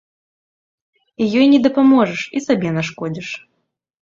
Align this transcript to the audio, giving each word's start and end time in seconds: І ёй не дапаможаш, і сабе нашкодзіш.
І 1.25 1.27
ёй 1.41 1.45
не 1.53 1.59
дапаможаш, 1.67 2.21
і 2.39 2.45
сабе 2.47 2.69
нашкодзіш. 2.79 3.29